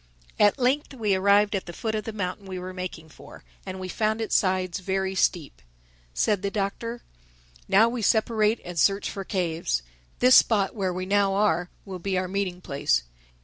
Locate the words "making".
2.73-3.09